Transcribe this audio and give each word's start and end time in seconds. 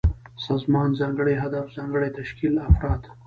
سازمان: 0.45 0.89
ځانګړی 0.99 1.35
هدف، 1.43 1.65
ځانګړی 1.77 2.09
تشکيل، 2.19 2.53
افراد 2.69 3.01